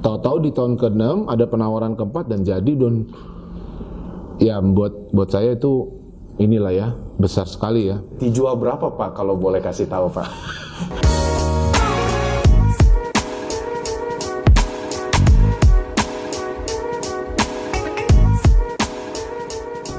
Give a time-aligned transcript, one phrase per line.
[0.00, 3.04] Tahu-tahu di tahun ke-6 ada penawaran keempat dan jadi don
[4.40, 5.92] ya buat buat saya itu
[6.40, 6.88] inilah ya
[7.20, 8.00] besar sekali ya.
[8.16, 10.24] Dijual berapa Pak kalau boleh kasih tahu Pak?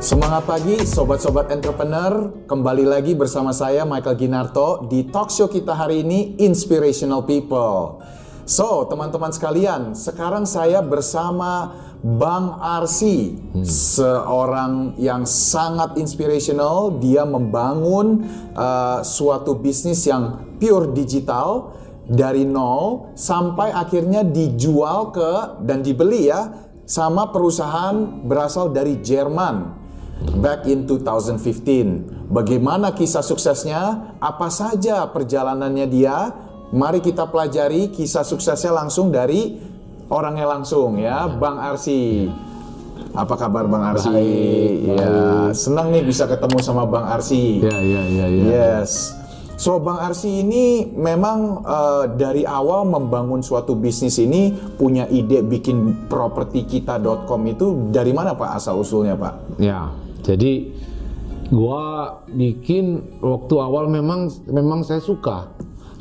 [0.02, 6.02] Semangat pagi sobat-sobat entrepreneur, kembali lagi bersama saya Michael Ginarto di talk show kita hari
[6.02, 8.02] ini Inspirational People.
[8.45, 16.98] So, teman-teman sekalian, sekarang saya bersama Bang Arsi, seorang yang sangat inspirational.
[16.98, 18.25] Dia membangun
[18.58, 21.78] uh, suatu bisnis yang pure digital
[22.09, 26.50] dari nol sampai akhirnya dijual ke dan dibeli ya
[26.89, 29.80] sama perusahaan berasal dari Jerman
[30.42, 32.33] back in 2015.
[32.33, 34.17] Bagaimana kisah suksesnya?
[34.17, 36.17] Apa saja perjalanannya dia?
[36.72, 39.59] Mari kita pelajari kisah suksesnya langsung dari
[40.08, 42.31] orangnya langsung ya, Bang Arsi.
[43.11, 44.08] Apa kabar Bang Arsi?
[44.08, 45.11] Baik, Ya,
[45.52, 47.59] senang nih bisa ketemu sama Bang Arsi.
[47.59, 48.44] Ya ya ya ya.
[48.47, 49.11] Yes.
[49.59, 56.08] So Bang Arsi ini memang eh, dari awal membangun suatu bisnis ini punya ide bikin
[56.08, 59.59] propertikita.com itu dari mana Pak asal usulnya Pak?
[59.59, 59.92] Ya.
[60.23, 60.72] Jadi
[61.52, 65.52] gua bikin waktu awal memang memang saya suka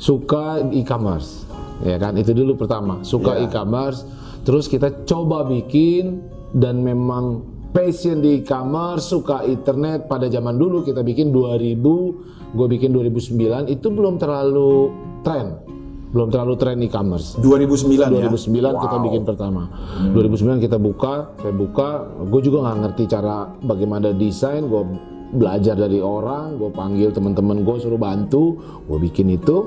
[0.01, 1.45] suka e-commerce.
[1.85, 2.17] Ya kan?
[2.17, 3.45] Itu dulu pertama, suka Ya.
[3.45, 4.01] e-commerce.
[4.41, 6.25] Terus kita coba bikin
[6.57, 12.17] dan memang passion di e-commerce, suka internet pada zaman dulu kita bikin 2000,
[12.51, 14.89] gue bikin 2009 itu belum terlalu
[15.21, 15.61] tren.
[16.11, 17.39] Belum terlalu tren e-commerce.
[17.39, 18.27] 2009 ya?
[18.27, 19.05] 2009 kita Wow.
[19.07, 19.63] bikin pertama.
[20.11, 21.89] 2009 kita buka, saya buka.
[22.27, 24.67] Gue juga nggak ngerti cara bagaimana desain.
[24.67, 24.83] Gue
[25.31, 29.63] belajar dari orang, gue panggil teman-teman gue suruh bantu, gue bikin itu.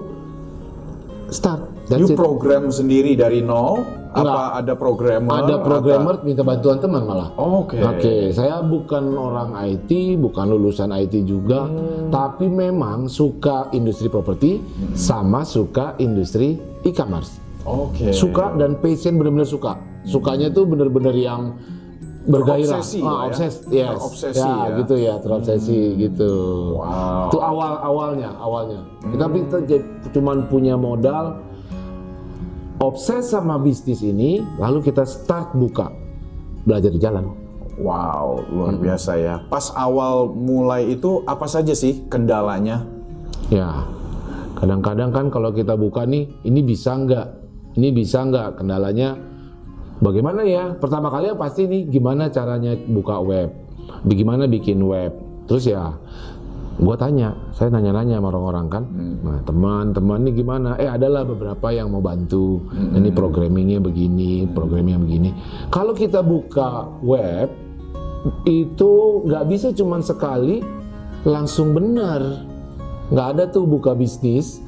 [1.28, 1.60] Start.
[1.86, 2.16] That's You it.
[2.16, 3.84] program sendiri dari nol?
[4.10, 4.50] Apa Enggak.
[4.54, 5.32] ada programmer?
[5.34, 7.34] Ada programmer minta bantuan teman malah.
[7.34, 7.74] Oke.
[7.76, 12.14] Oke, saya bukan orang IT, bukan lulusan IT juga, Hmm.
[12.14, 14.62] tapi memang suka industri properti
[14.94, 17.42] sama suka industri e-commerce.
[17.64, 18.12] Oke.
[18.12, 19.72] suka dan passion benar-benar suka.
[20.04, 21.56] Sukanya tuh benar-benar yang
[22.24, 23.26] bergairah, Terobsesi ah, lah ya.
[23.28, 24.76] obses, yes, Terobsesi ya, ya.
[24.80, 26.32] gitu ya, terobsesi gitu.
[26.80, 27.28] Wow.
[27.28, 28.80] Itu awal awalnya, awalnya.
[29.04, 29.58] Tapi kita
[30.16, 31.40] cuman punya modal
[32.80, 35.92] obses sama bisnis ini, lalu kita start buka,
[36.64, 37.28] belajar di jalan.
[37.74, 39.34] Wow, luar biasa ya.
[39.50, 42.86] Pas awal mulai itu apa saja sih kendalanya?
[43.50, 43.84] Ya,
[44.56, 47.26] kadang-kadang kan kalau kita buka nih, ini bisa nggak?
[47.74, 48.62] Ini bisa nggak?
[48.62, 49.18] Kendalanya
[50.04, 50.76] bagaimana ya?
[50.76, 53.48] Pertama kali ya pasti nih gimana caranya buka web?
[54.04, 55.16] Bagaimana bikin web?
[55.48, 55.96] Terus ya,
[56.76, 58.84] gue tanya, saya nanya-nanya sama orang-orang kan,
[59.20, 60.76] nah teman-teman ini gimana?
[60.80, 62.64] Eh adalah beberapa yang mau bantu.
[62.72, 65.30] Ini programmingnya begini, programmingnya begini.
[65.68, 67.52] Kalau kita buka web,
[68.48, 68.92] itu
[69.28, 70.64] nggak bisa cuman sekali
[71.28, 72.20] langsung benar
[73.12, 74.63] nggak ada tuh buka bisnis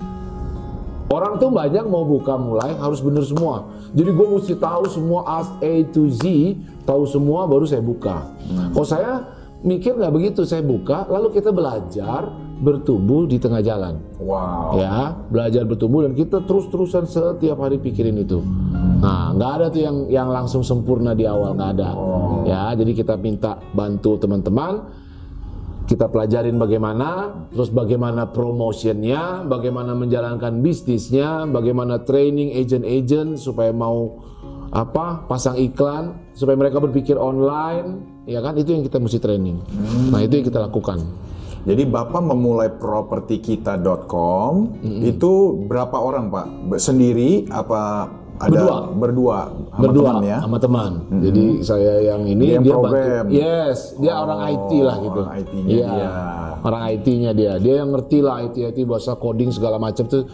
[1.10, 3.70] orang tuh banyak mau buka mulai harus bener semua.
[3.94, 6.22] Jadi gue mesti tahu semua as A to Z
[6.82, 8.30] tahu semua baru saya buka.
[8.74, 9.36] Kalau saya
[9.66, 14.00] mikir nggak begitu saya buka lalu kita belajar bertumbuh di tengah jalan.
[14.16, 14.80] Wow.
[14.80, 18.40] ya belajar bertumbuh dan kita terus-terusan setiap hari pikirin itu.
[19.00, 21.90] Nah nggak ada tuh yang yang langsung sempurna di awal nggak ada.
[22.48, 25.05] Ya jadi kita minta bantu teman-teman
[25.86, 34.26] kita pelajarin bagaimana, terus bagaimana promotionnya, bagaimana menjalankan bisnisnya, bagaimana training agent-agent supaya mau
[34.74, 39.62] apa pasang iklan, supaya mereka berpikir online, ya kan itu yang kita mesti training.
[40.10, 41.06] Nah itu yang kita lakukan.
[41.66, 45.32] Jadi Bapak memulai propertikita.com itu
[45.66, 46.78] berapa orang Pak?
[46.78, 48.06] Sendiri apa
[48.36, 48.76] ada Berdua.
[48.92, 50.38] berdua sama Berdua teman ya?
[50.38, 50.90] sama teman.
[51.18, 52.84] Jadi saya yang ini Dia dia, bantu.
[52.84, 53.24] program.
[53.28, 55.20] Yes, dia Oh, orang IT lah gitu.
[55.20, 56.08] orang IT-nya Iya, dia.
[56.60, 57.52] Orang IT-nya dia.
[57.56, 60.24] Dia yang ngerti lah IT IT bahasa coding segala macam tuh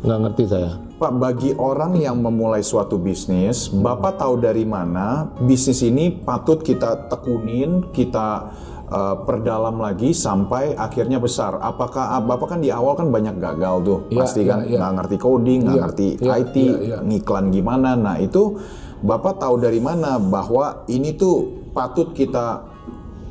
[0.00, 0.70] nggak ngerti saya.
[0.96, 7.08] Pak, bagi orang yang memulai suatu bisnis, Bapak tahu dari mana bisnis ini patut kita
[7.08, 8.48] tekunin, kita
[8.90, 11.56] eh, perdalam lagi sampai akhirnya besar.
[11.62, 14.78] Apakah ah, Bapak kan di awal kan banyak gagal tuh, Iya, pasti kan iya.
[14.82, 16.98] nggak ngerti coding, nggak Iya, ngerti iya, IT, iya, iya.
[17.00, 17.94] ngiklan gimana.
[17.94, 18.58] Nah itu
[19.00, 22.66] Bapak tahu dari mana bahwa ini tuh patut kita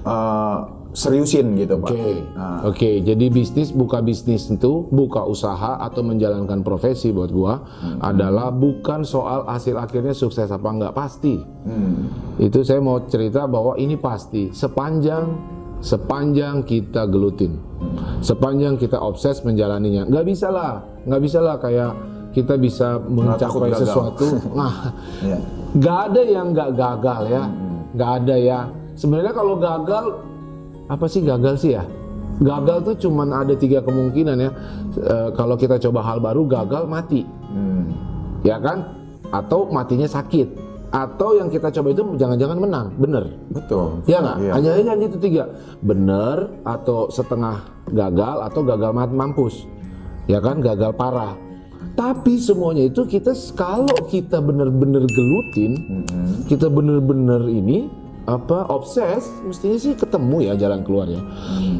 [0.08, 1.90] eh, seriusin gitu Pak?
[1.94, 2.92] Oke, Nah, oke.
[3.06, 7.62] Jadi bisnis buka bisnis itu buka usaha atau menjalankan profesi buat gua
[8.02, 11.38] adalah bukan soal hasil akhirnya sukses apa enggak pasti.
[11.38, 17.56] hmm, Itu saya mau cerita bahwa ini pasti sepanjang sepanjang kita gelutin,
[18.20, 20.04] sepanjang kita obses menjalaninya.
[20.12, 21.92] Nggak bisa lah, nggak bisa lah kayak
[22.36, 24.28] kita bisa mencapai sesuatu.
[24.60, 24.92] Nah,
[25.24, 25.38] ya.
[25.72, 27.44] nggak ada yang nggak gagal ya,
[27.96, 28.60] nggak ada ya.
[29.00, 30.06] Sebenarnya kalau gagal
[30.90, 31.86] apa sih gagal sih ya?
[32.40, 34.52] Gagal tuh cuman ada tiga kemungkinan ya.
[34.96, 37.90] Eh, kalau kita coba hal baru gagal mati Hmm,
[38.42, 38.98] ya kan?
[39.30, 40.70] Atau matinya sakit.
[40.90, 43.30] Atau yang kita coba itu jangan-jangan menang, bener.
[43.50, 44.02] betul.
[44.06, 44.38] Ya nggak?
[44.42, 44.52] Iya.
[44.58, 45.44] Hanya hanya itu tiga,
[45.82, 49.70] bener atau setengah gagal atau gagal mat- mampus,
[50.26, 50.58] ya kan?
[50.58, 51.38] Gagal parah.
[51.94, 56.50] Tapi semuanya itu kita kalau kita bener-bener gelutin, Mm-mm.
[56.50, 57.86] kita bener-bener ini
[58.30, 61.22] apa obses, mestinya sih ketemu ya jalan keluarnya.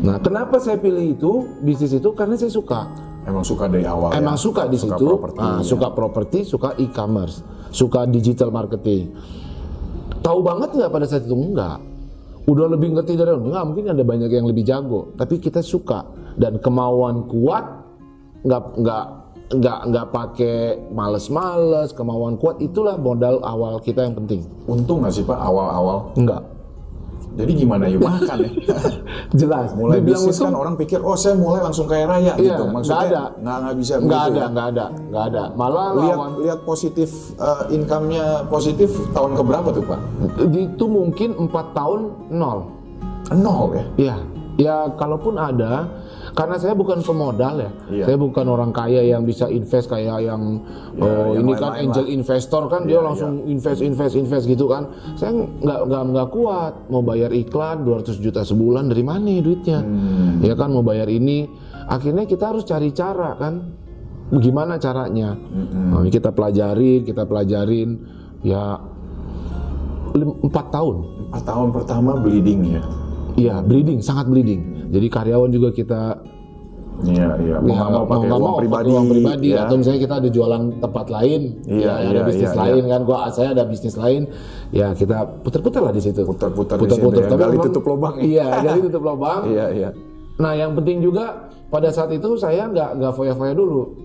[0.02, 2.90] Nah, kenapa saya pilih itu bisnis itu karena saya suka.
[3.30, 4.18] Emang suka dari awal.
[4.18, 4.42] Emang ya?
[4.42, 5.62] suka di situ, properti, ah, ya.
[5.62, 9.14] suka properti, suka e-commerce, suka digital marketing.
[10.26, 11.78] Tahu banget nggak pada saat itu enggak?
[12.50, 16.10] Udah lebih ngerti dari enggak mungkin ada banyak yang lebih jago, tapi kita suka
[16.42, 17.86] dan kemauan kuat
[18.42, 19.06] nggak nggak
[19.50, 20.58] nggak nggak pakai
[20.94, 24.46] males-males, kemauan kuat itulah modal awal kita yang penting.
[24.70, 26.14] Untung nggak sih Pak awal-awal?
[26.14, 26.46] Enggak.
[27.40, 28.52] Jadi gimana ya makan ya?
[29.40, 29.72] Jelas.
[29.78, 32.64] mulai Dibilang bisnis kan untung, orang pikir oh saya mulai langsung kaya raya Iya, gitu.
[32.68, 33.24] Maksudnya nggak ada.
[33.40, 34.48] nggak nggak bisa nggak ada, ya.
[34.50, 35.44] nggak ada, nggak ada.
[35.56, 40.00] Malah Lihat lawan lihat positif eh, income-nya positif tahun keberapa tuh Pak?
[40.52, 42.00] itu mungkin empat tahun
[42.34, 42.60] nol.
[43.30, 43.86] Nol ya.
[43.96, 44.16] Iya,
[44.60, 45.88] ya kalaupun ada,
[46.36, 48.04] karena saya bukan pemodal ya, Iya.
[48.06, 50.60] saya bukan orang kaya yang bisa invest kayak yang
[50.94, 52.12] Ya, oh yang ini kan lain-lain angel lah.
[52.12, 54.84] investor kan Iya, dia langsung invest invest invest gitu kan,
[55.16, 56.74] saya nggak nggak nggak kuat.
[56.88, 60.44] Mau bayar iklan 200 juta sebulan dari mana ya duitnya, Hmm.
[60.44, 61.48] ya kan mau bayar ini,
[61.88, 63.64] akhirnya kita harus cari cara kan,
[64.36, 65.40] gimana caranya,
[65.72, 67.90] Nah, kita pelajarin kita pelajarin.
[68.40, 68.76] Ya
[70.16, 70.96] empat tahun.
[71.28, 72.84] Empat tahun pertama bleeding ya.
[73.40, 74.92] Iya, bleeding, sangat bleeding.
[74.92, 76.02] Jadi karyawan juga kita
[77.00, 77.56] Iya iya.
[77.64, 78.88] Mau ya, mau pakai uang pribadi.
[78.92, 79.64] uang pribadi ya.
[79.64, 83.02] atau misalnya kita ada jualan tempat lain, Iya, ya, ada iya, bisnis iya, lain kan,
[83.08, 84.22] gua saya ada bisnis lain,
[84.76, 86.28] ya kita putar-putar lah di situ.
[86.28, 87.24] Putar-putar putar-putar.
[87.24, 88.24] ya, Tapi gali tutup lubang ya.
[88.28, 89.42] Iya, gali tutup lubang.
[89.56, 89.90] Iya iya.
[90.40, 93.96] Nah, yang penting juga pada saat itu saya nggak nggak foya-foya dulu.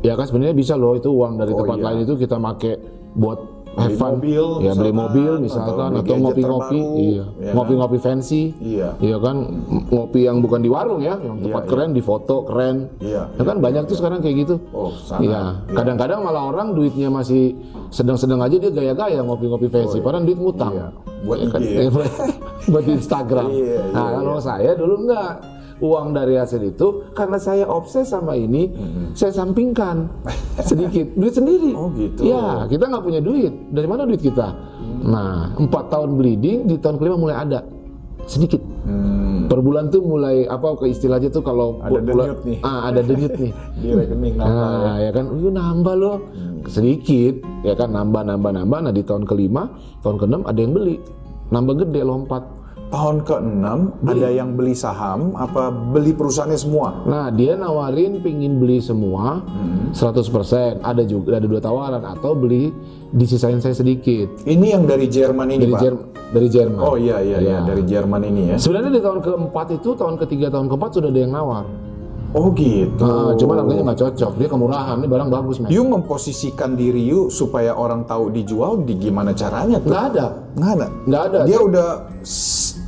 [0.00, 1.84] Ya kan sebenarnya bisa loh itu uang dari Oh, tempat iya.
[1.88, 2.76] lain itu kita make
[3.16, 4.18] buat Beli fun.
[4.18, 8.42] mobil ya beli misalkan, mobil atau misalkan beli atau ngopi-ngopi, iya, ya ngopi-ngopi fancy.
[8.58, 8.88] Iya.
[8.98, 9.36] Iya kan
[9.94, 12.76] ngopi yang bukan di warung ya, yang tempat Iya, keren di foto keren.
[12.98, 14.54] Iya, Ya kan banyak tuh sekarang kayak gitu.
[14.74, 15.22] Oh, sangat.
[15.30, 15.40] Iya.
[15.70, 17.54] Kadang-kadang malah orang duitnya masih
[17.94, 20.74] sedang-sedang aja dia gaya-gaya ngopi-ngopi fancy, padahal duit ngutang.
[20.74, 20.86] Iya.
[21.20, 21.60] Buat Ya kan?
[21.62, 21.90] IG ya.
[22.74, 23.48] Buat Instagram.
[23.54, 25.59] Iya, nah, iya, kalau saya dulu enggak.
[25.80, 28.68] Uang dari hasil itu karena saya obses sama ini,
[29.12, 30.12] saya sampingkan
[30.60, 31.72] sedikit duit sendiri.
[31.72, 32.28] Oh, gitu.
[32.28, 33.48] Iya, kita nggak punya duit.
[33.68, 34.52] Dari mana duit kita?
[35.00, 37.64] Nah, empat tahun bleeding di tahun kelima mulai ada
[38.28, 38.60] sedikit.
[38.84, 42.58] Hmm, Per bulan tuh mulai apa ke istilahnya tuh kalau Ada bulan- denyut nih.
[42.60, 43.52] Ah, ada denyut nih.
[43.80, 44.76] di rekening nambah ya.
[44.78, 46.16] Nah, ya kan, itu nambah loh.
[46.68, 48.78] Sedikit, ya kan nambah nambah nambah.
[48.84, 51.00] Nah, di tahun kelima, tahun keenam ada yang beli.
[51.48, 52.44] Nambah gede lompat.
[52.90, 53.66] Tahun ke-6
[54.02, 57.06] ada yang beli saham apa beli perusahaannya semua?
[57.06, 59.94] Nah, dia nawarin pingin beli semua Hmm.
[59.94, 60.82] 100%.
[60.82, 62.74] Ada juga ada dua tawaran atau beli
[63.14, 64.42] disisain saya sedikit.
[64.42, 65.82] Ini yang dari Jerman ini Dari Pak?
[65.86, 66.06] Jerman.
[66.30, 66.80] Dari Jerman.
[66.82, 68.56] Oh iya iya iya dari Jerman ini ya.
[68.58, 71.66] Sebenarnya di tahun keempat itu, tahun ketiga, tahun keempat sudah ada yang nawar.
[72.30, 73.02] Oh gitu.
[73.02, 74.32] Nah, cuman harganya nggak cocok.
[74.38, 75.02] Dia kemurahan.
[75.02, 75.70] Ini barang bagus, men.
[75.74, 79.90] You memposisikan diri you supaya orang tahu dijual di gimana caranya tuh?
[79.90, 80.26] Nggak ada.
[80.54, 80.86] Nggak ada.
[81.10, 81.38] Nggak ada.
[81.50, 81.88] Dia udah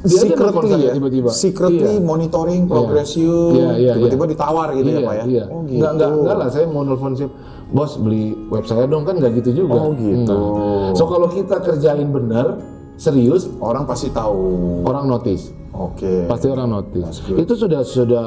[0.02, 1.30] Dia secretly ya, tiba-tiba.
[1.30, 2.02] secretly Iya.
[2.02, 5.24] monitoring progress you, Iya, iya, tiba-tiba ditawar gitu ya iya, pak ya?
[5.24, 5.44] Iya.
[5.46, 5.78] Oh gitu.
[5.78, 7.28] Nggak, nggak, nggak lah, saya mau nelfon sih.
[7.68, 9.78] Bos beli web saya dong kan nggak gitu juga.
[9.80, 10.28] Oh, gitu.
[10.28, 12.60] Nah, So kalau kita kerjain benar,
[12.96, 14.82] serius, Orang pasti tahu.
[14.82, 15.54] orang notice.
[15.72, 16.26] Oke.
[16.26, 17.22] Pasti orang notice.
[17.24, 18.26] Itu sudah sudah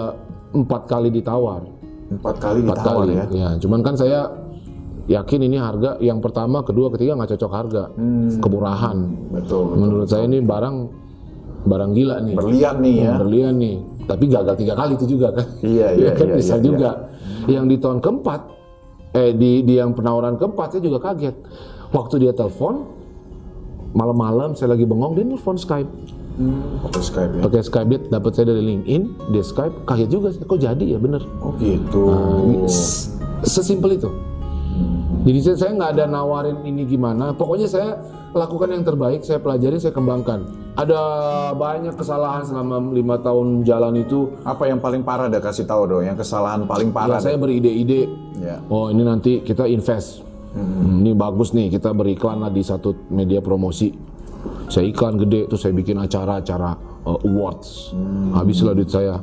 [0.52, 1.62] empat kali ditawar.
[2.08, 3.14] Empat kali Empat ditawar kali.
[3.14, 3.26] ya.
[3.30, 4.32] Ya, cuman kan saya
[5.06, 8.40] yakin ini harga yang pertama, kedua, ketiga nggak cocok harga, Hmm.
[8.40, 8.98] kemurahan.
[9.30, 9.70] Betul.
[9.70, 9.78] betul.
[9.78, 10.76] Menurut saya ini barang
[11.66, 12.34] barang gila nih.
[12.34, 13.14] Berlian nih ya.
[13.18, 13.76] Berlian nih.
[14.06, 15.46] Tapi gagal tiga kali itu juga kan.
[15.60, 16.90] Iya, iya, kan iya, bisa iya, juga.
[17.46, 18.42] Yang di tahun keempat,
[19.12, 21.36] eh di, di yang penawaran keempat saya juga kaget.
[21.90, 22.86] Waktu dia telepon,
[23.92, 25.90] malam-malam saya lagi bengong, dia nelfon Skype.
[26.36, 27.42] Hmm, pakai Skype ya.
[27.48, 31.00] pakai Skype dia dapat saya dari LinkedIn dia Skype kaget juga saya kok jadi ya
[31.00, 32.12] bener Oh gitu.
[32.68, 33.16] S-
[33.48, 34.12] sesimpel itu
[35.26, 37.34] jadi saya saya nggak ada nawarin ini gimana.
[37.34, 37.98] Pokoknya saya
[38.38, 40.46] lakukan yang terbaik saya pelajari saya kembangkan.
[40.78, 41.02] Ada
[41.58, 44.30] banyak kesalahan selama lima tahun jalan itu.
[44.46, 47.18] Apa yang paling parah dah kasih tahu dong, yang kesalahan paling ya, parah.
[47.18, 48.60] saya beride-ide Ya.
[48.68, 50.20] oh ini nanti kita invest.
[50.52, 53.96] Hmm, ini bagus nih kita beriklan lah di satu media promosi.
[54.70, 56.76] Saya iklan gede terus saya bikin acara-acara
[57.08, 57.96] uh, awards.
[58.36, 59.18] Habislah duit saya.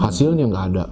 [0.00, 0.84] Hasilnya nggak ada.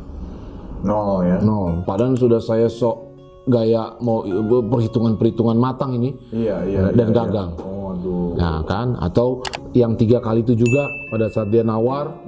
[0.85, 1.37] Nol ya.
[1.41, 1.83] nol.
[1.83, 3.06] Padahal sudah saya sok
[3.47, 4.27] gaya mau
[4.67, 6.81] perhitungan-perhitungan matang ini Iya iya.
[6.91, 7.15] dan iya, iya.
[7.15, 8.35] gagal Oh aduh.
[8.35, 9.41] Nah kan, atau
[9.73, 12.19] yang tiga kali itu juga pada saat dia nawar,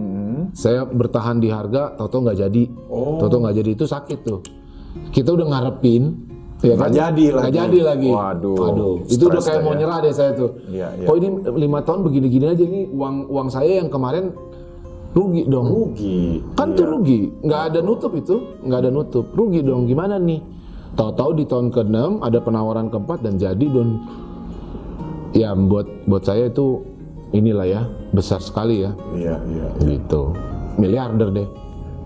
[0.55, 3.19] saya bertahan di harga, tahu-tahu nggak jadi, Oh.
[3.19, 4.41] tahu-tahu nggak jadi itu sakit tuh.
[5.11, 6.03] Kita udah ngarepin,
[6.61, 6.91] ya Nggak kan?
[6.95, 7.57] jadi Nggak lagi.
[7.59, 8.11] jadi lagi.
[8.11, 9.79] Waduh, itu udah kayak mau ya.
[9.83, 10.51] nyerah deh saya tuh.
[10.69, 11.07] Iya, iya.
[11.07, 14.31] Kok ini lima tahun begini-gini aja nih uang uang saya yang kemarin
[15.13, 15.67] rugi dong.
[15.67, 16.21] Rugi.
[16.55, 19.85] Kan tuh rugi, nggak ada nutup itu, nggak ada nutup, rugi dong.
[19.85, 20.41] Gimana nih?
[20.99, 24.03] Tahu-tahu di tahun ke-6 ada penawaran keempat dan jadi don.
[25.31, 26.83] Ya buat buat saya itu
[27.31, 29.67] inilah ya besar sekali ya, Iya iya.
[29.87, 30.35] gitu.
[30.75, 31.49] Miliarder deh.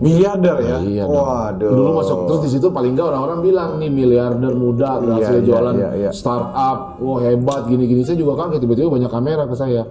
[0.03, 0.77] Miliarder ya.
[0.83, 1.05] Iya.
[1.07, 1.71] Waduh.
[1.71, 5.73] Dulu masuk terus di situ paling nggak orang-orang bilang nih miliarder muda berhasil iya, jualan
[5.73, 6.09] iya, iya.
[6.11, 8.03] startup, wah hebat gini-gini.
[8.03, 9.87] Saya juga kaget tiba-tiba banyak kamera ke saya.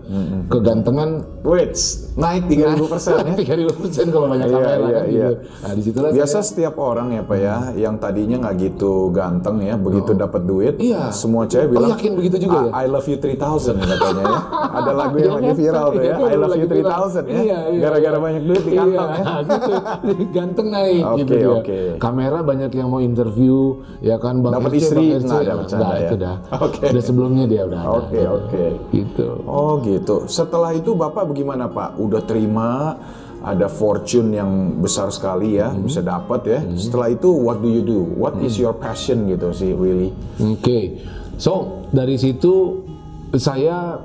[0.47, 1.11] Kegantengan
[1.43, 1.73] Wait,
[2.15, 3.35] naik 30 persen ya.
[3.35, 5.09] tiga ribu persen kalau banyak Iya, kamera iya, kan iya.
[5.09, 5.35] gitu.
[5.59, 9.57] Nah di situlah Biasa saya, setiap orang ya pak ya, yang tadinya nggak gitu ganteng
[9.65, 10.85] ya, begitu dapat duit, Oh.
[10.85, 11.09] Iya.
[11.11, 12.85] semua cewek Oh, bilang, yakin begitu juga ya?
[12.85, 13.39] I, love you 3000
[13.81, 14.41] katanya ya.
[14.77, 17.03] Ada lagu yang Iya lagi viral tuh ya, Iya, I love you viral.
[17.09, 17.41] 3000 ya.
[17.43, 17.81] Iya, iya.
[17.81, 19.25] Gara-gara banyak duit di kantong ya.
[20.37, 21.49] Ganteng naik Oke, gitu dia.
[21.49, 21.79] oke.
[21.97, 23.59] Kamera banyak yang mau interview,
[23.99, 25.25] ya kan Bang Dapat RC, istri, Bang RC.
[25.25, 26.03] nggak ada bercanda Nggak, ya?
[26.03, 26.37] itu dah.
[26.59, 26.83] Oke.
[26.89, 27.93] Udah sebelumnya dia udah ada.
[27.99, 28.65] Oke oke.
[28.91, 29.27] Gitu.
[29.45, 30.17] Oh gitu.
[30.27, 31.97] Setelah itu bapak bagaimana pak?
[31.97, 32.99] Udah terima?
[33.43, 35.83] Ada fortune yang besar sekali ya, Hmm.
[35.83, 36.61] bisa dapat ya.
[36.73, 37.99] Setelah itu what do you do?
[38.15, 40.15] What is your passion gitu sih, really?
[40.39, 41.03] Oke.
[41.37, 42.87] So, dari situ
[43.35, 43.99] saya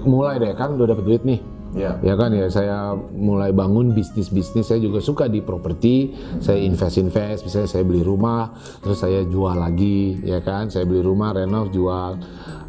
[0.00, 1.42] mulai deh kan udah dapat duit nih.
[1.76, 2.00] Ya.
[2.00, 7.68] Ya kan ya saya mulai bangun bisnis-bisnis saya juga suka di properti saya invest-invest misalnya
[7.68, 12.16] saya beli rumah terus saya jual lagi ya kan saya beli rumah renov jual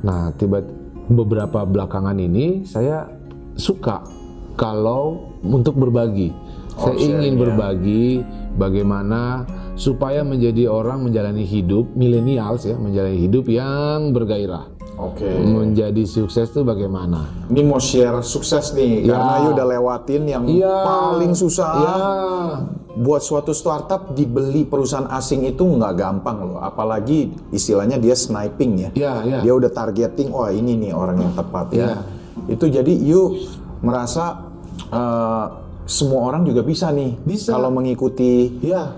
[0.04, 0.60] nah tiba
[1.08, 3.08] beberapa belakangan ini saya
[3.56, 4.04] suka
[4.60, 7.40] kalau untuk berbagi Oh, saya ingin ya.
[7.44, 8.24] berbagi
[8.56, 9.44] bagaimana
[9.76, 14.64] supaya menjadi orang menjalani hidup milenials ya menjalani hidup yang bergairah
[15.00, 15.24] Oke.
[15.32, 19.16] menjadi sukses itu bagaimana Ini mau share sukses nih, Ya.
[19.16, 20.76] karena you udah lewatin yang Iya.
[20.84, 21.72] paling susah.
[21.80, 21.96] ya
[23.00, 28.90] Buat suatu startup dibeli perusahaan asing itu nggak gampang loh, apalagi istilahnya dia sniping ya.
[28.92, 29.40] Iya, iya.
[29.40, 31.80] Dia udah targeting, oh ini nih orang yang tepat ya.
[31.80, 31.96] Iya.
[32.52, 33.40] Itu jadi you
[33.80, 34.52] merasa
[34.92, 35.46] eh,
[35.88, 37.56] semua orang juga bisa nih, Bisa.
[37.56, 38.92] kalau mengikuti ya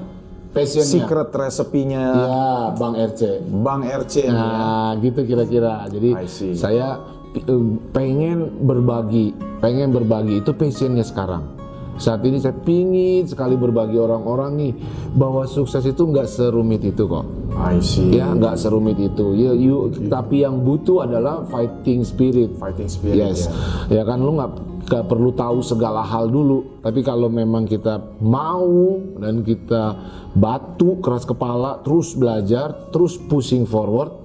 [0.52, 0.92] passionnya.
[0.92, 2.44] Secret resepinya ya
[2.76, 3.22] bang RC
[3.64, 4.32] Bang RC nih ya.
[4.36, 5.88] nah gitu kira-kira.
[5.88, 6.10] Jadi
[6.56, 7.00] saya
[7.36, 7.64] eh,
[7.96, 9.36] pengen berbagi.
[9.64, 10.44] Pengen berbagi.
[10.44, 11.62] Itu passionnya sekarang
[12.00, 14.74] saat ini saya pingin sekali berbagi orang-orang nih
[15.16, 17.26] bahwa sukses itu nggak serumit itu kok.
[17.52, 18.16] I see.
[18.16, 19.36] ya nggak serumit itu.
[19.36, 22.56] Ya you tapi yang butuh adalah fighting spirit.
[22.56, 23.52] Fighting spirit yes.
[23.92, 24.02] ya.
[24.02, 24.52] ya kan lu nggak
[24.88, 26.80] nggak perlu tahu segala hal dulu.
[26.80, 29.96] Tapi kalau memang kita mau dan kita
[30.36, 34.22] batu keras kepala terus belajar terus pushing forward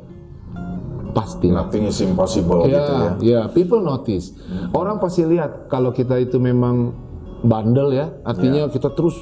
[1.16, 3.00] pasti Nothing is impossible gitu ya.
[3.00, 3.10] ya.
[3.24, 4.36] ya people notice.
[4.76, 7.05] Orang pasti lihat kalau kita itu memang
[7.38, 9.16] bandel ya artinya kita terus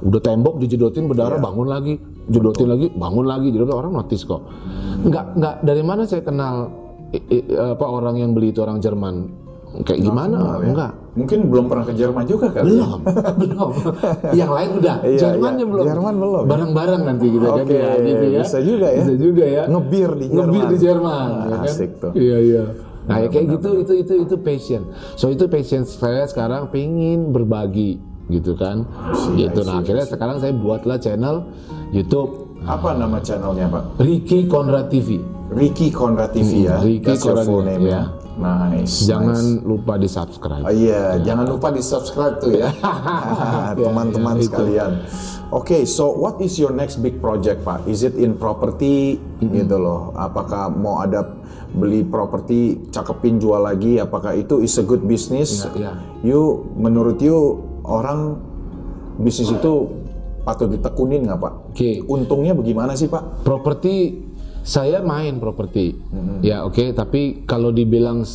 [0.00, 1.94] udah tembok dijedotin berdarah bangun lagi
[2.26, 4.42] jedotin lagi bangun lagi jedotin orang notice kok
[5.00, 6.72] nggak nggak dari mana saya kenal
[7.10, 9.28] i- i- apa orang yang beli itu orang Jerman
[9.82, 10.66] kayak gimana kenal ya.
[10.66, 12.62] enggak Mungkin belum pernah ke Jerman juga ya?
[12.62, 12.98] belum
[13.42, 13.70] belum
[14.32, 15.70] yang lain udah Iya, Jermannya iya.
[15.70, 16.42] belum Jerman belum.
[16.46, 18.98] bareng-bareng nanti kita kan Oke, ya gitu ya bisa juga ya.
[18.98, 20.70] bisa juga ya Ngebir di ngebir Jerman.
[20.70, 21.66] di Jerman Ah, ya kan?
[21.66, 22.12] asik tuh.
[22.14, 22.64] iya iya
[23.10, 24.82] nah ya kayak gitu itu itu itu passion
[25.18, 27.98] so itu passion saya sekarang pengen berbagi
[28.30, 31.50] gitu kan see, gitu I nah see, akhirnya sekarang saya buatlah channel
[31.90, 34.04] YouTube Apa nama channelnya Pak?
[34.04, 35.18] Ricky Konrad TV
[35.50, 36.78] Ricky Konrad TV ya.
[36.78, 37.90] Hmm, Ricky That's your Konrad, full name ya.
[37.90, 38.02] ya.
[38.40, 39.04] Nice.
[39.04, 39.66] jangan nice.
[39.66, 42.72] lupa di subscribe Oh iya, jangan lupa di subscribe tuh ya,
[43.84, 44.48] teman-teman ya, itu.
[44.48, 44.92] sekalian.
[45.50, 47.82] Oke, so what is your next big project Pak?
[47.90, 50.14] Is it in property gitu loh?
[50.14, 51.26] Apakah mau ada
[51.74, 53.98] beli properti, cakepin jual lagi?
[53.98, 55.66] Apakah itu is a good business?
[55.74, 55.92] Iya, iya.
[56.22, 58.38] You, menurut you orang
[59.18, 59.90] bisnis itu
[60.46, 61.54] patut ditekunin nggak Pak?
[61.74, 61.90] Oke.
[62.06, 63.42] Untungnya bagaimana sih Pak?
[63.42, 64.22] properti
[64.60, 66.38] saya main properti Mm-hmm.
[66.44, 68.26] ya oke tapi kalau dibilang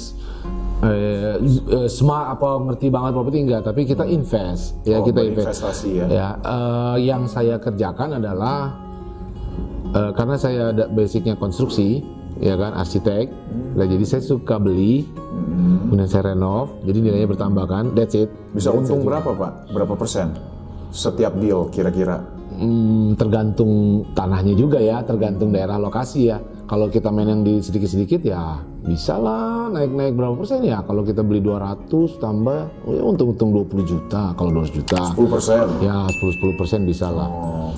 [0.83, 5.47] eh, eh, smart apa ngerti banget properti enggak, tapi kita invest ya Oh, kita invest.
[5.55, 6.05] berinvestasi ya.
[6.11, 8.75] Ya, eh, yang saya kerjakan adalah
[9.95, 12.03] eh, karena saya ada basicnya konstruksi,
[12.43, 13.31] ya kan arsitek.
[13.79, 15.07] Nah, jadi saya suka beli,
[15.87, 17.85] kemudian saya renov, jadi nilainya bertambah kan.
[17.95, 18.27] That's it.
[18.51, 19.71] Bisa untung berapa Pak?
[19.71, 20.35] Berapa persen?
[20.91, 22.23] Setiap deal kira-kira?
[22.55, 26.39] Hmm, tergantung tanahnya juga ya, tergantung daerah lokasi ya.
[26.65, 30.81] Kalau kita main yang di sedikit-sedikit ya bisa lah naik-naik berapa persen ya.
[30.81, 34.33] Kalau kita beli 200 tambah, oh ya untung-untung 20 juta.
[34.33, 35.01] Kalau 200 juta.
[35.13, 35.65] 10 persen?
[35.81, 37.29] Ya 10-10 persen bisa lah.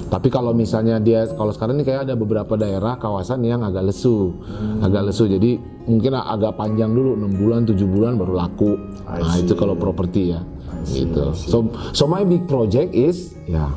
[0.07, 4.35] Tapi kalau misalnya dia, kalau sekarang ini kayak ada beberapa daerah kawasan yang agak lesu,
[4.79, 5.27] agak lesu.
[5.27, 8.71] Jadi mungkin agak panjang dulu 6 bulan, 7 bulan baru laku.
[9.03, 10.39] Nah itu kalau properti ya.
[10.87, 11.23] see, Gitu.
[11.35, 13.67] So so my big project is ya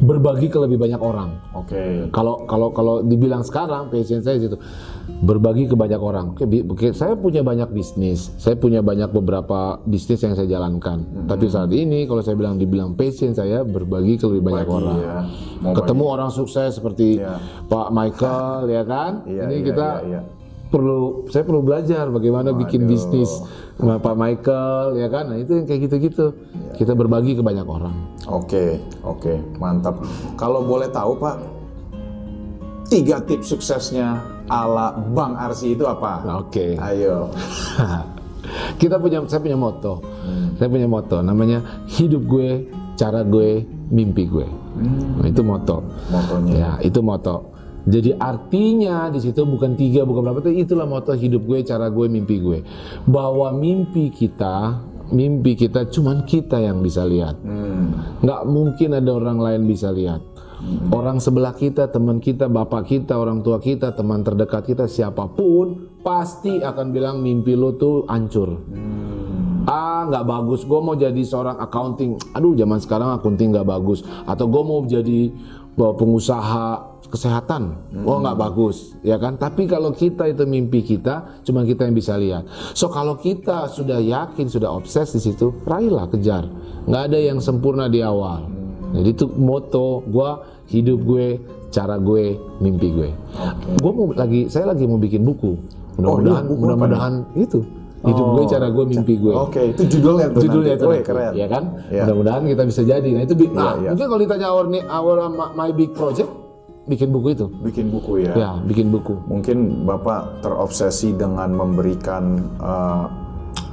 [0.00, 1.36] berbagi ke lebih banyak orang.
[1.52, 2.08] Oke.
[2.08, 4.56] Kalau kalau kalau dibilang sekarang passion saya itu
[5.20, 6.32] berbagi ke banyak orang.
[6.32, 11.28] Oke, oke, saya punya banyak bisnis, saya punya banyak beberapa bisnis yang saya jalankan.
[11.28, 14.96] Tapi saat ini kalau saya bilang dibilang passion saya berbagi ke lebih banyak Bagi, orang.
[14.98, 15.16] ya.
[15.60, 17.36] Mau Ketemu orang sukses seperti Iya.
[17.68, 19.12] Pak Michael ya kan?
[19.28, 20.20] Iya, ini iya, kita iya, iya.
[20.70, 23.28] Perlu saya perlu belajar bagaimana bikin bisnis
[23.74, 25.34] sama Pak Michael ya kan?
[25.34, 26.30] Nah, itu yang kayak gitu-gitu.
[26.32, 26.74] Iya.
[26.78, 27.94] Kita berbagi ke banyak orang.
[28.30, 29.98] Oke, oke, mantap.
[30.38, 31.36] Kalau boleh tahu Pak,
[32.86, 36.22] tiga tips suksesnya ala Bang Arsi itu apa?
[36.46, 36.78] Oke.
[36.78, 37.28] Ayo.
[38.80, 40.00] kita punya saya punya moto
[40.56, 43.62] saya punya moto namanya hidup gue cara gue
[43.92, 44.48] mimpi gue
[44.80, 46.52] Nah, itu moto Motonya.
[46.56, 47.52] ya itu moto
[47.88, 52.06] jadi artinya di situ bukan tiga bukan berapa tapi itulah moto hidup gue cara gue
[52.08, 52.58] mimpi gue.
[53.08, 57.40] Bahwa mimpi kita mimpi kita cuman kita yang bisa lihat.
[57.42, 58.20] Hmm.
[58.22, 60.22] nggak mungkin ada orang lain bisa lihat.
[60.92, 65.88] Orang sebelah kita teman kita bapak kita orang tua kita teman terdekat kita siapa pun
[66.04, 68.60] pasti akan bilang mimpi lo tuh hancur
[69.66, 70.60] ah nggak bagus.
[70.64, 72.16] Gue mau jadi seorang accounting.
[72.36, 74.04] Aduh zaman sekarang accounting nggak bagus.
[74.24, 75.32] Atau gue mau jadi
[75.76, 77.74] uh, pengusaha kesehatan.
[78.06, 79.34] Oh nggak bagus ya kan?
[79.34, 82.46] Tapi kalau kita itu mimpi kita cuma kita yang bisa lihat.
[82.72, 86.46] So kalau kita sudah yakin sudah obses di situ raihlah kejar.
[86.86, 88.46] Nggak ada yang sempurna di awal.
[88.94, 90.30] Jadi itu moto gue
[90.70, 91.26] hidup gue
[91.70, 93.10] cara gue mimpi gue.
[93.78, 95.58] Gue mau lagi saya lagi mau bikin buku.
[95.98, 97.60] Mudah-mudahan iya, buku apa mudah-mudahan itu
[98.00, 100.80] hidup gue cara gue mimpi gue Oke, itu judulnya tuh judulnya nanti.
[100.80, 101.32] itu nanti, keren.
[101.32, 102.02] ya kan Iya.
[102.02, 103.90] mudah-mudahan kita bisa jadi nah itu big nah, iya.
[103.92, 106.30] mungkin kalau ditanya our, our my- big project
[106.86, 108.32] bikin buku itu Bikin buku ya.
[108.34, 113.04] ya bikin buku Mungkin Bapak terobsesi dengan memberikan eh,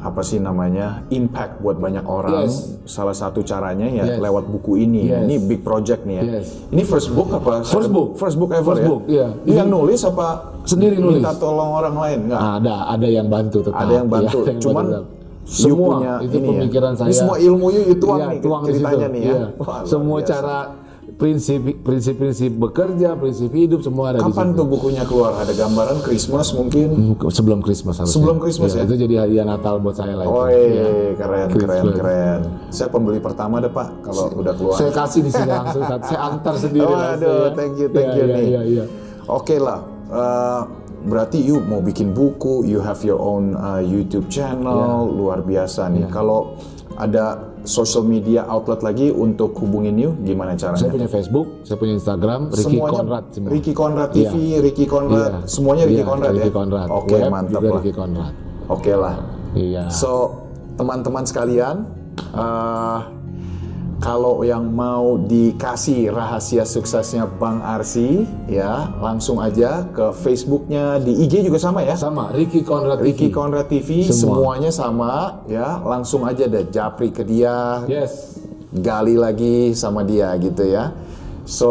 [0.08, 2.48] apa sih namanya impact buat banyak orang.
[2.48, 2.80] Yes.
[2.84, 4.18] Salah satu caranya ya Yes.
[4.18, 5.08] lewat buku ini.
[5.08, 5.22] Yes.
[5.22, 6.24] Ini big project nih ya.
[6.36, 6.48] Yes.
[6.68, 7.62] Ini first book apa?
[7.62, 8.16] First book.
[8.16, 8.88] First book ever First ya.
[8.88, 9.02] book.
[9.44, 10.28] Ini Yang nulis apa?
[10.64, 11.20] Sendiri nulis.
[11.20, 12.40] Minta tolong orang lain nggak?
[12.58, 14.38] ada ada yang bantu tetap Ada yang bantu.
[14.38, 15.02] Ya, ada yang Cuman bantu
[15.44, 16.52] semua punya itu ini ya.
[16.54, 19.32] pemikiran saya Ini semua ilmu you, you tuang Iya, nih tuang ceritanya nih ya.
[19.32, 19.46] Iya.
[19.58, 20.30] Wah, semua biasa.
[20.30, 20.58] cara
[21.18, 25.34] prinsip prinsip-prinsip bekerja prinsip hidup semua ada Kapan tuh bukunya keluar?
[25.36, 27.18] Ada gambaran Christmas mungkin?
[27.18, 28.14] Hmm, sebelum Christmas harusnya.
[28.14, 28.86] Sebelum Christmas ya?
[28.86, 30.26] itu jadi hadiah Natal buat saya lah.
[30.26, 31.18] Oh Iya.
[31.18, 31.96] keren, keren, Christmas.
[31.96, 32.40] keren.
[32.70, 34.78] Saya pembeli pertama deh Pak, kalau udah keluar.
[34.78, 37.58] saya kasih di sini langsung saya antar sendiri langsung Waduh, ya.
[37.58, 38.46] thank you, thank Iya, you iya, nih.
[38.46, 38.86] iya, iya.
[39.28, 40.62] Oke lah, eh,
[41.04, 45.14] berarti you mau bikin buku, you have your own uh, YouTube channel, Iya.
[45.14, 46.06] luar biasa nih.
[46.08, 46.54] Kalau
[46.94, 50.90] ada social media outlet lagi untuk hubungin you, gimana Saya caranya?
[50.90, 53.50] punya Facebook, saya punya Instagram, Ricky Semuanya Conrad semua.
[53.52, 55.46] Ricky Conrad TV, Ricky Conrad, Iya.
[55.46, 56.56] semuanya Ricky Iya, Conrad Ricky ya.
[56.56, 56.88] Conrad.
[56.90, 57.76] Oke, Web mantap juga lah.
[57.78, 58.34] Ricky Conrad.
[58.68, 59.16] Oke lah.
[59.54, 59.84] Iya.
[59.90, 60.12] So,
[60.74, 61.76] teman-teman sekalian,
[62.34, 62.98] eh,
[63.98, 71.42] kalau yang mau dikasih rahasia suksesnya Bang Arsi, ya langsung aja ke Facebooknya di IG
[71.44, 71.98] juga sama ya.
[71.98, 73.34] Sama Ricky Conrad Ricky TV.
[73.34, 74.14] Conrad TV, Semua.
[74.14, 75.12] semuanya sama,
[75.50, 78.38] ya langsung aja deh japri ke dia, Yes.
[78.70, 80.94] gali lagi sama dia gitu ya.
[81.48, 81.70] So,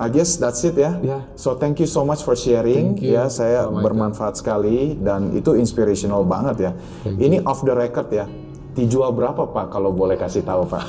[0.00, 0.96] I guess that's it ya.
[1.04, 1.20] Ya.
[1.36, 2.96] So, thank you so much for sharing.
[2.96, 3.84] Thank you, Ya, saya Michael.
[3.84, 6.72] bermanfaat sekali dan itu inspirational banget ya.
[7.04, 8.24] Ini off the record ya.
[8.72, 10.84] Dijual berapa Pak kalau boleh kasih tahu Pak?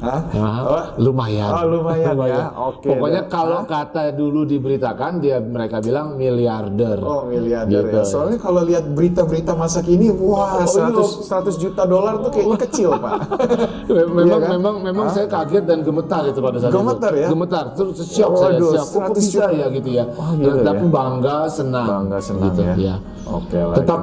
[0.00, 0.20] Hah?
[0.30, 1.48] Nah, Oh, lumayan.
[1.50, 2.48] Oh, lumayan ya.
[2.54, 3.30] Oke Pokoknya deh.
[3.30, 7.00] kalau kata dulu diberitakan dia mereka bilang miliarder.
[7.00, 7.92] Oh miliarder ya.
[7.94, 7.98] Gitu.
[8.06, 12.90] Soalnya kalau lihat berita-berita masa kini, wah Oh, 100, 100 juta dolar tuh kayaknya kecil
[12.94, 13.16] pak.
[14.12, 14.50] memang Iya kan?
[14.50, 17.20] memang memang saya kaget dan gemetar itu pada saat Gemetar itu.
[17.20, 17.28] ya?
[17.28, 17.64] Gemetar.
[17.74, 18.86] Terus siap saya Waduh, siap.
[18.86, 19.46] Kok 100 bisa juta?
[19.50, 20.04] ya gitu ya.
[20.10, 20.90] Oh, gitu Tapi ya?
[20.90, 21.86] bangga senang.
[21.86, 22.94] Bangga senang gitu, ya.
[23.26, 23.76] Oke lah.
[23.76, 24.00] Tetap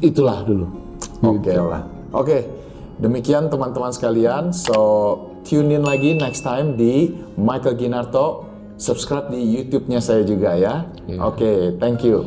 [0.00, 0.66] itulah dulu.
[1.22, 1.82] Oke lah.
[2.16, 2.48] Oke,
[2.96, 4.48] demikian teman-teman sekalian.
[4.56, 4.80] So
[5.44, 8.48] tune in lagi next time di Michael Ginarto.
[8.80, 10.88] Subscribe di YouTube-nya saya juga ya.
[11.04, 11.20] Iya.
[11.20, 12.24] Oke, thank you.